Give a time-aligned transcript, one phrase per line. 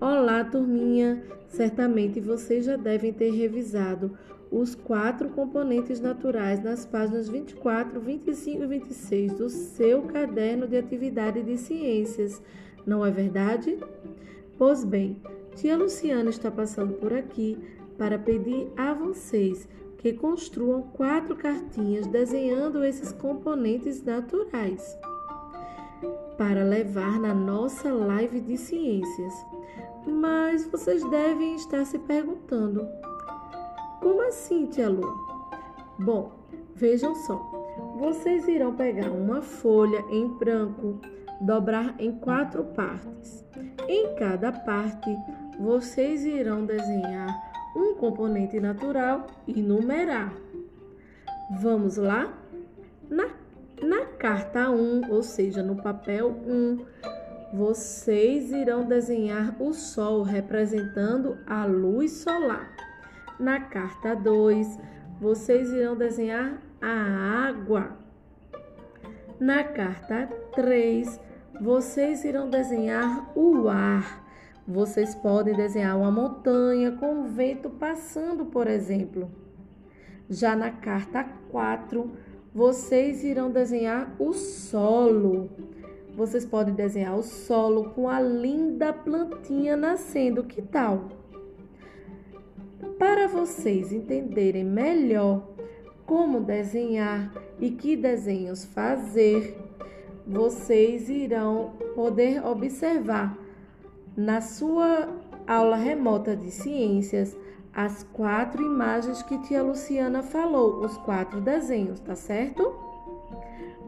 [0.00, 1.22] Olá, turminha!
[1.46, 4.16] Certamente vocês já devem ter revisado
[4.50, 11.42] os quatro componentes naturais nas páginas 24, 25 e 26 do seu caderno de atividade
[11.42, 12.40] de ciências,
[12.86, 13.78] não é verdade?
[14.56, 15.20] Pois bem,
[15.54, 17.58] tia Luciana está passando por aqui
[17.98, 24.98] para pedir a vocês que construam quatro cartinhas desenhando esses componentes naturais
[26.36, 29.34] para levar na nossa live de ciências.
[30.06, 32.88] Mas vocês devem estar se perguntando:
[34.00, 35.14] como assim, tia Lu?
[35.98, 36.32] Bom,
[36.74, 37.36] vejam só.
[37.98, 40.98] Vocês irão pegar uma folha em branco,
[41.40, 43.44] dobrar em quatro partes.
[43.86, 45.14] Em cada parte,
[45.58, 47.28] vocês irão desenhar
[47.76, 50.32] um componente natural e numerar.
[51.60, 52.32] Vamos lá?
[53.08, 53.28] Na,
[53.82, 56.84] na carta 1, ou seja, no papel 1,
[57.52, 62.70] vocês irão desenhar o Sol representando a luz solar.
[63.38, 64.78] Na carta 2,
[65.20, 67.96] vocês irão desenhar a água.
[69.40, 71.18] Na carta 3,
[71.60, 74.24] vocês irão desenhar o ar.
[74.68, 79.30] Vocês podem desenhar uma montanha com o vento passando, por exemplo.
[80.28, 82.10] Já na carta 4,
[82.54, 85.50] vocês irão desenhar o solo.
[86.14, 90.44] Vocês podem desenhar o solo com a linda plantinha nascendo.
[90.44, 91.08] Que tal?
[92.98, 95.48] Para vocês entenderem melhor
[96.04, 99.56] como desenhar e que desenhos fazer,
[100.26, 103.38] vocês irão poder observar
[104.16, 105.08] na sua
[105.46, 107.36] aula remota de ciências
[107.74, 112.74] as quatro imagens que tia Luciana falou, os quatro desenhos, tá certo?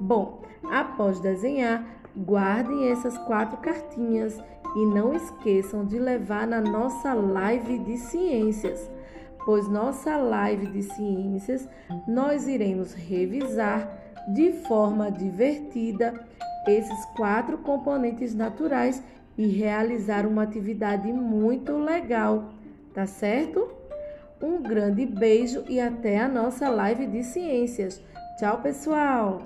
[0.00, 4.42] Bom, após desenhar, Guardem essas quatro cartinhas
[4.74, 8.90] e não esqueçam de levar na nossa live de ciências,
[9.44, 11.68] pois nossa live de ciências
[12.08, 13.88] nós iremos revisar
[14.34, 16.12] de forma divertida
[16.66, 19.00] esses quatro componentes naturais
[19.36, 22.50] e realizar uma atividade muito legal,
[22.92, 23.77] tá certo?
[24.40, 28.00] Um grande beijo e até a nossa live de ciências.
[28.38, 29.42] Tchau, pessoal!